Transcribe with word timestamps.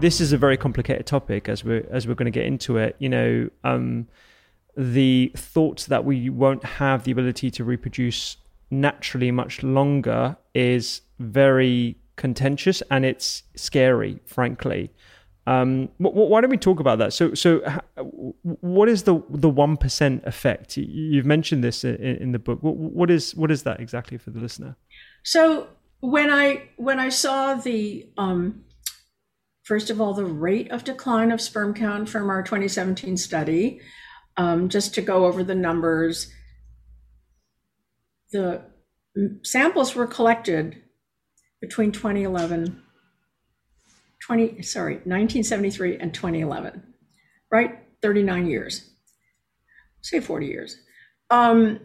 this 0.00 0.20
is 0.20 0.32
a 0.32 0.38
very 0.38 0.56
complicated 0.56 1.06
topic 1.06 1.48
as 1.48 1.64
we're 1.64 1.86
as 1.90 2.06
we're 2.06 2.14
going 2.14 2.26
to 2.26 2.30
get 2.30 2.46
into 2.46 2.76
it. 2.76 2.94
You 2.98 3.08
know, 3.08 3.50
um, 3.64 4.06
the 4.76 5.32
thought 5.36 5.86
that 5.88 6.04
we 6.04 6.30
won't 6.30 6.64
have 6.64 7.04
the 7.04 7.10
ability 7.10 7.50
to 7.52 7.64
reproduce 7.64 8.36
naturally 8.70 9.30
much 9.30 9.62
longer 9.62 10.36
is 10.54 11.02
very 11.18 11.96
contentious 12.16 12.82
and 12.90 13.04
it's 13.04 13.42
scary, 13.56 14.20
frankly. 14.26 14.90
Um, 15.46 15.88
why 15.96 16.42
don't 16.42 16.50
we 16.50 16.58
talk 16.58 16.78
about 16.78 16.98
that? 16.98 17.14
So, 17.14 17.32
so 17.32 17.60
what 18.42 18.88
is 18.88 19.04
the 19.04 19.22
the 19.30 19.48
one 19.48 19.76
percent 19.76 20.22
effect? 20.26 20.76
You've 20.76 21.26
mentioned 21.26 21.64
this 21.64 21.84
in, 21.84 21.96
in 21.96 22.32
the 22.32 22.38
book. 22.38 22.62
What, 22.62 22.76
what 22.76 23.10
is 23.10 23.34
what 23.34 23.50
is 23.50 23.64
that 23.64 23.80
exactly 23.80 24.18
for 24.18 24.30
the 24.30 24.38
listener? 24.38 24.76
So 25.24 25.68
when 26.00 26.30
I 26.30 26.68
when 26.76 27.00
I 27.00 27.08
saw 27.08 27.54
the 27.54 28.06
um, 28.16 28.62
First 29.68 29.90
of 29.90 30.00
all, 30.00 30.14
the 30.14 30.24
rate 30.24 30.70
of 30.70 30.82
decline 30.82 31.30
of 31.30 31.42
sperm 31.42 31.74
count 31.74 32.08
from 32.08 32.30
our 32.30 32.42
2017 32.42 33.18
study, 33.18 33.82
um, 34.38 34.70
just 34.70 34.94
to 34.94 35.02
go 35.02 35.26
over 35.26 35.44
the 35.44 35.54
numbers, 35.54 36.32
the 38.32 38.62
samples 39.42 39.94
were 39.94 40.06
collected 40.06 40.82
between 41.60 41.92
2011, 41.92 42.82
20, 44.20 44.62
sorry, 44.62 44.94
1973 44.94 45.98
and 45.98 46.14
2011, 46.14 46.82
right? 47.50 47.80
39 48.00 48.46
years, 48.46 48.88
say 50.00 50.18
40 50.18 50.46
years. 50.46 50.80
Um, 51.28 51.80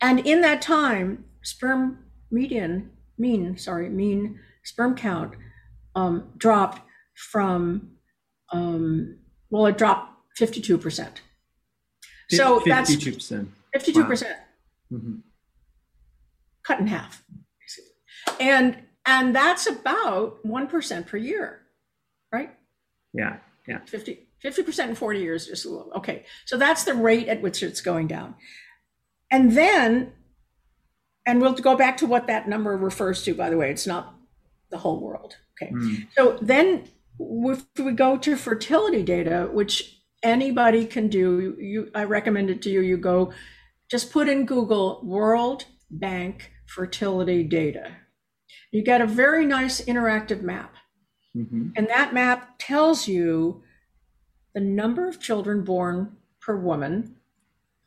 and 0.00 0.20
in 0.20 0.40
that 0.40 0.62
time, 0.62 1.26
sperm 1.42 2.06
median, 2.30 2.90
mean, 3.18 3.58
sorry, 3.58 3.90
mean 3.90 4.40
sperm 4.64 4.96
count 4.96 5.34
um, 5.94 6.32
dropped 6.38 6.87
from, 7.18 7.90
um, 8.52 9.18
well, 9.50 9.66
it 9.66 9.76
dropped 9.76 10.12
52%. 10.38 11.08
So 12.30 12.60
52%. 12.60 12.64
that's 12.66 12.90
52%. 12.94 13.46
52%. 13.74 14.22
Wow. 14.22 14.28
Mm-hmm. 14.92 15.14
Cut 16.62 16.80
in 16.80 16.86
half. 16.86 17.22
And 18.40 18.76
and 19.06 19.34
that's 19.34 19.66
about 19.66 20.44
1% 20.44 21.06
per 21.06 21.16
year, 21.16 21.60
right? 22.30 22.54
Yeah. 23.14 23.38
Yeah. 23.66 23.80
50 23.86 24.26
50% 24.44 24.88
in 24.90 24.94
40 24.94 25.20
years 25.20 25.46
just 25.46 25.64
a 25.64 25.70
little. 25.70 25.92
Okay. 25.94 26.24
So 26.44 26.56
that's 26.56 26.84
the 26.84 26.94
rate 26.94 27.26
at 27.26 27.40
which 27.42 27.62
it's 27.62 27.80
going 27.80 28.06
down. 28.06 28.34
And 29.30 29.52
then 29.52 30.12
and 31.26 31.40
we'll 31.40 31.54
go 31.54 31.76
back 31.76 31.96
to 31.98 32.06
what 32.06 32.26
that 32.26 32.48
number 32.48 32.76
refers 32.76 33.22
to 33.24 33.34
by 33.34 33.50
the 33.50 33.56
way, 33.56 33.70
it's 33.70 33.86
not 33.86 34.14
the 34.70 34.78
whole 34.78 35.00
world. 35.00 35.36
Okay. 35.60 35.72
Mm. 35.72 36.06
So 36.16 36.38
then 36.42 36.84
if 37.18 37.64
we 37.78 37.92
go 37.92 38.16
to 38.16 38.36
fertility 38.36 39.02
data, 39.02 39.48
which 39.52 40.00
anybody 40.22 40.84
can 40.84 41.08
do, 41.08 41.56
you, 41.58 41.90
I 41.94 42.04
recommend 42.04 42.50
it 42.50 42.62
to 42.62 42.70
you. 42.70 42.80
You 42.80 42.96
go, 42.96 43.32
just 43.90 44.12
put 44.12 44.28
in 44.28 44.46
Google 44.46 45.00
World 45.04 45.64
Bank 45.90 46.52
fertility 46.66 47.42
data. 47.42 47.96
You 48.72 48.82
get 48.84 49.00
a 49.00 49.06
very 49.06 49.46
nice 49.46 49.80
interactive 49.80 50.42
map. 50.42 50.74
Mm-hmm. 51.36 51.70
And 51.76 51.88
that 51.88 52.12
map 52.12 52.54
tells 52.58 53.08
you 53.08 53.62
the 54.54 54.60
number 54.60 55.08
of 55.08 55.20
children 55.20 55.64
born 55.64 56.16
per 56.40 56.56
woman 56.56 57.16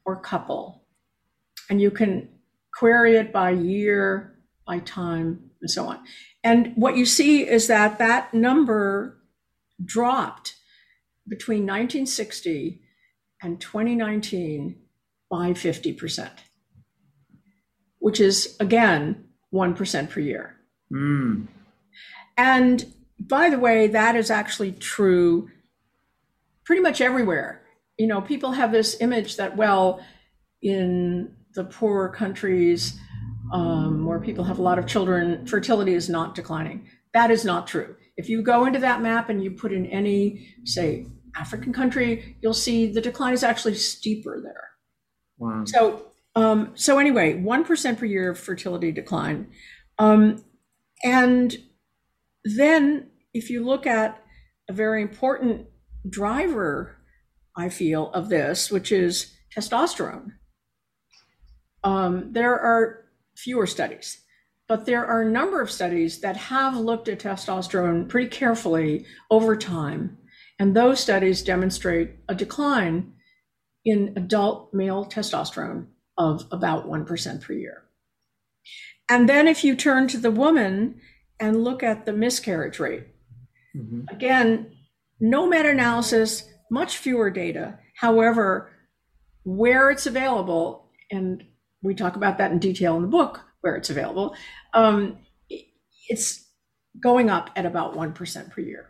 or 0.06 0.16
couple. 0.20 0.84
And 1.70 1.82
you 1.82 1.92
can 1.92 2.30
query 2.74 3.16
it 3.16 3.32
by 3.32 3.52
year, 3.52 4.40
by 4.66 4.80
time, 4.80 5.52
and 5.62 5.70
so 5.70 5.88
on. 5.88 6.00
And 6.44 6.74
what 6.76 6.98
you 6.98 7.06
see 7.06 7.48
is 7.48 7.68
that 7.68 8.00
that 8.00 8.34
number 8.34 9.21
dropped 9.84 10.56
between 11.28 11.64
1960 11.64 12.82
and 13.42 13.60
2019 13.60 14.76
by 15.30 15.52
50%, 15.52 16.30
which 18.00 18.20
is 18.20 18.58
again 18.60 19.26
1% 19.54 20.10
per 20.10 20.20
year. 20.20 20.56
Mm. 20.94 21.48
And 22.38 22.94
by 23.20 23.50
the 23.50 23.60
way, 23.60 23.88
that 23.88 24.16
is 24.16 24.32
actually 24.32 24.74
true 24.74 25.50
pretty 26.66 26.82
much 26.82 27.02
everywhere. 27.02 27.62
You 27.98 28.08
know, 28.08 28.22
people 28.22 28.52
have 28.52 28.72
this 28.72 29.00
image 29.00 29.38
that, 29.38 29.56
well, 29.56 30.04
in 30.62 31.36
the 31.54 31.64
poorer 31.64 32.10
countries 32.10 33.00
um, 33.52 34.06
where 34.06 34.20
people 34.20 34.44
have 34.46 34.60
a 34.60 34.62
lot 34.62 34.80
of 34.80 34.88
children, 34.88 35.46
fertility 35.46 35.94
is 35.94 36.10
not 36.10 36.36
declining. 36.36 36.88
That 37.14 37.32
is 37.32 37.44
not 37.44 37.68
true. 37.68 37.96
If 38.18 38.30
you 38.30 38.42
go 38.42 38.66
into 38.66 38.80
that 38.80 39.02
map 39.02 39.30
and 39.30 39.44
you 39.44 39.52
put 39.52 39.74
in 39.74 39.86
any, 39.88 40.56
say, 40.64 41.08
African 41.36 41.74
country, 41.74 42.38
you'll 42.42 42.54
see 42.54 42.92
the 42.92 43.02
decline 43.02 43.34
is 43.34 43.44
actually 43.44 43.76
steeper 43.76 44.42
there. 44.42 44.70
Wow. 45.38 45.64
So, 45.66 46.12
um, 46.36 46.72
so 46.76 47.00
anyway, 47.00 47.42
one 47.42 47.64
percent 47.64 48.00
per 48.00 48.06
year 48.06 48.32
of 48.32 48.40
fertility 48.40 48.92
decline, 48.92 49.52
um, 49.98 50.44
and 51.04 51.58
then 52.44 53.10
if 53.34 53.50
you 53.50 53.66
look 53.66 53.88
at 53.88 54.24
a 54.70 54.74
very 54.74 55.02
important 55.02 55.68
driver, 56.10 56.98
I 57.56 57.70
feel 57.70 58.12
of 58.12 58.30
this, 58.30 58.72
which 58.72 58.92
is 58.92 59.34
testosterone. 59.56 60.34
Um, 61.84 62.32
there 62.34 62.60
are 62.60 63.06
fewer 63.36 63.66
studies 63.66 64.22
but 64.72 64.86
there 64.86 65.06
are 65.06 65.24
a 65.24 65.30
number 65.30 65.60
of 65.60 65.70
studies 65.70 66.22
that 66.22 66.38
have 66.38 66.78
looked 66.78 67.10
at 67.10 67.20
testosterone 67.20 68.08
pretty 68.08 68.30
carefully 68.30 69.06
over 69.30 69.54
time. 69.54 70.18
And 70.60 70.74
those 70.74 71.02
studies 71.02 71.44
demonstrate 71.44 72.12
a 72.30 72.36
decline 72.36 73.12
in 73.84 74.14
adult 74.16 74.74
male 74.74 75.04
testosterone 75.04 75.88
of 76.18 76.46
about 76.54 76.88
1% 76.88 77.42
per 77.42 77.52
year. 77.52 77.84
And 79.10 79.28
then 79.28 79.46
if 79.46 79.66
you 79.66 79.76
turn 79.76 80.08
to 80.08 80.18
the 80.18 80.32
woman 80.32 81.02
and 81.38 81.66
look 81.66 81.84
at 81.84 82.06
the 82.06 82.14
miscarriage 82.14 82.80
rate, 82.80 83.08
mm-hmm. 83.76 84.04
again, 84.08 84.72
no 85.20 85.50
meta 85.50 85.72
analysis, 85.72 86.46
much 86.70 86.96
fewer 86.96 87.30
data. 87.30 87.78
However, 87.98 88.72
where 89.44 89.92
it's 89.92 90.06
available, 90.06 90.88
and 91.12 91.44
we 91.84 91.94
talk 91.94 92.16
about 92.16 92.38
that 92.38 92.54
in 92.54 92.60
detail 92.60 92.96
in 92.96 93.02
the 93.02 93.10
book 93.10 93.42
where 93.62 93.76
it's 93.76 93.90
available, 93.90 94.36
um, 94.74 95.18
it's 96.10 96.48
going 97.02 97.30
up 97.30 97.50
at 97.56 97.66
about 97.66 97.96
1% 97.96 98.52
per 98.52 98.62
year. 98.62 98.90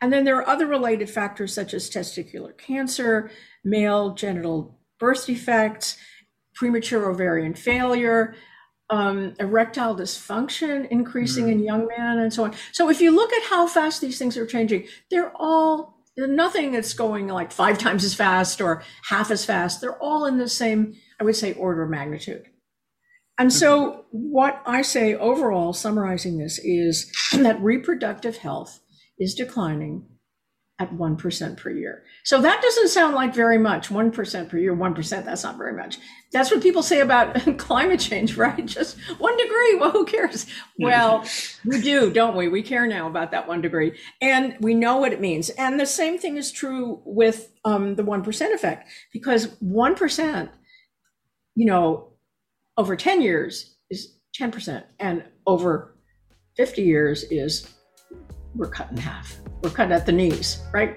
And 0.00 0.12
then 0.12 0.24
there 0.24 0.36
are 0.36 0.48
other 0.48 0.66
related 0.66 1.08
factors 1.08 1.54
such 1.54 1.72
as 1.72 1.88
testicular 1.88 2.56
cancer, 2.56 3.30
male 3.64 4.14
genital 4.14 4.78
birth 4.98 5.26
defects, 5.26 5.96
premature 6.54 7.10
ovarian 7.10 7.54
failure, 7.54 8.34
um, 8.90 9.34
erectile 9.40 9.96
dysfunction 9.96 10.88
increasing 10.90 11.46
mm. 11.46 11.52
in 11.52 11.64
young 11.64 11.88
men, 11.88 12.18
and 12.18 12.32
so 12.32 12.44
on. 12.44 12.54
So 12.72 12.88
if 12.88 13.00
you 13.00 13.10
look 13.10 13.32
at 13.32 13.42
how 13.44 13.66
fast 13.66 14.00
these 14.00 14.18
things 14.18 14.36
are 14.36 14.46
changing, 14.46 14.86
they're 15.10 15.32
all 15.34 15.96
there's 16.16 16.30
nothing 16.30 16.72
that's 16.72 16.94
going 16.94 17.28
like 17.28 17.52
five 17.52 17.76
times 17.76 18.02
as 18.02 18.14
fast 18.14 18.62
or 18.62 18.82
half 19.10 19.30
as 19.30 19.44
fast. 19.44 19.80
They're 19.82 20.02
all 20.02 20.24
in 20.24 20.38
the 20.38 20.48
same, 20.48 20.94
I 21.20 21.24
would 21.24 21.36
say, 21.36 21.52
order 21.52 21.82
of 21.82 21.90
magnitude. 21.90 22.46
And 23.38 23.52
so, 23.52 23.90
mm-hmm. 23.90 24.02
what 24.10 24.62
I 24.66 24.82
say 24.82 25.14
overall, 25.14 25.72
summarizing 25.72 26.38
this, 26.38 26.58
is 26.58 27.12
that 27.32 27.60
reproductive 27.60 28.38
health 28.38 28.80
is 29.18 29.34
declining 29.34 30.06
at 30.78 30.92
1% 30.92 31.56
per 31.56 31.70
year. 31.70 32.02
So 32.24 32.42
that 32.42 32.60
doesn't 32.60 32.88
sound 32.88 33.14
like 33.14 33.34
very 33.34 33.56
much. 33.56 33.88
1% 33.88 34.48
per 34.50 34.58
year, 34.58 34.76
1%, 34.76 35.24
that's 35.24 35.42
not 35.42 35.56
very 35.56 35.72
much. 35.72 35.98
That's 36.32 36.50
what 36.50 36.62
people 36.62 36.82
say 36.82 37.00
about 37.00 37.34
climate 37.58 37.98
change, 37.98 38.36
right? 38.36 38.64
Just 38.66 38.98
one 39.18 39.36
degree. 39.38 39.76
Well, 39.76 39.90
who 39.90 40.04
cares? 40.04 40.46
Well, 40.78 41.24
we 41.64 41.80
do, 41.80 42.12
don't 42.12 42.36
we? 42.36 42.48
We 42.48 42.62
care 42.62 42.86
now 42.86 43.06
about 43.06 43.30
that 43.30 43.48
one 43.48 43.62
degree. 43.62 43.98
And 44.20 44.54
we 44.60 44.74
know 44.74 44.98
what 44.98 45.14
it 45.14 45.20
means. 45.20 45.48
And 45.50 45.80
the 45.80 45.86
same 45.86 46.18
thing 46.18 46.36
is 46.36 46.52
true 46.52 47.00
with 47.06 47.52
um, 47.64 47.94
the 47.94 48.04
1% 48.04 48.54
effect, 48.54 48.90
because 49.14 49.46
1%, 49.62 50.50
you 51.54 51.64
know, 51.64 52.12
over 52.76 52.96
10 52.96 53.22
years 53.22 53.76
is 53.90 54.18
10%, 54.38 54.84
and 55.00 55.24
over 55.46 55.96
50 56.56 56.82
years 56.82 57.24
is 57.24 57.72
we're 58.54 58.68
cut 58.68 58.90
in 58.90 58.96
half. 58.96 59.36
We're 59.62 59.70
cut 59.70 59.90
at 59.92 60.06
the 60.06 60.12
knees, 60.12 60.62
right? 60.72 60.96